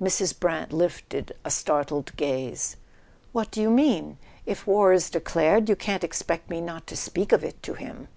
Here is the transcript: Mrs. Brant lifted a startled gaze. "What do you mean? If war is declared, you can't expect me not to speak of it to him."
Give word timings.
Mrs. 0.00 0.40
Brant 0.40 0.72
lifted 0.72 1.36
a 1.44 1.50
startled 1.50 2.16
gaze. 2.16 2.78
"What 3.32 3.50
do 3.50 3.60
you 3.60 3.68
mean? 3.68 4.16
If 4.46 4.66
war 4.66 4.90
is 4.94 5.10
declared, 5.10 5.68
you 5.68 5.76
can't 5.76 6.02
expect 6.02 6.48
me 6.48 6.62
not 6.62 6.86
to 6.86 6.96
speak 6.96 7.30
of 7.30 7.44
it 7.44 7.62
to 7.64 7.74
him." 7.74 8.08